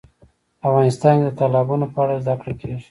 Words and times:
افغانستان 0.67 1.13
کې 1.19 1.23
د 1.27 1.29
تالابونو 1.39 1.85
په 1.93 1.99
اړه 2.03 2.15
زده 2.23 2.35
کړه 2.41 2.53
کېږي. 2.59 2.79